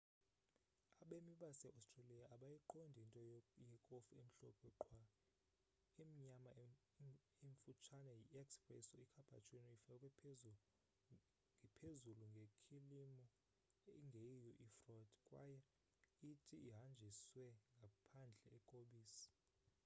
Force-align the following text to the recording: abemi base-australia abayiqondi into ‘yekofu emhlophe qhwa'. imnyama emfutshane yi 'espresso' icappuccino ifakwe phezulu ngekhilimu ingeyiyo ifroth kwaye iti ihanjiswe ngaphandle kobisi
abemi 1.03 1.33
base-australia 1.41 2.23
abayiqondi 2.35 2.99
into 3.03 3.21
‘yekofu 3.71 4.13
emhlophe 4.21 4.69
qhwa'. 4.83 5.05
imnyama 6.03 6.51
emfutshane 7.49 8.11
yi 8.17 8.25
'espresso' 8.41 9.01
icappuccino 9.05 9.67
ifakwe 9.77 10.09
phezulu 11.79 12.23
ngekhilimu 12.29 13.23
ingeyiyo 13.99 14.51
ifroth 14.67 15.13
kwaye 15.27 15.57
iti 16.31 16.55
ihanjiswe 16.69 17.45
ngaphandle 17.79 18.57
kobisi 18.69 19.27